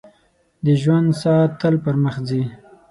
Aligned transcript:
•د 0.65 0.67
ژوند 0.81 1.09
ساعت 1.21 1.51
تل 1.61 1.75
پر 1.83 1.95
مخ 2.03 2.15
ځي. 2.27 2.41